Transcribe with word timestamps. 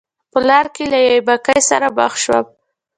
په 0.31 0.39
لار 0.47 0.65
کې 0.75 0.83
له 0.91 0.97
یوې 1.05 1.19
بګۍ 1.27 1.59
سره 1.69 1.87
مخ 1.97 2.13
شوم. 2.23 2.45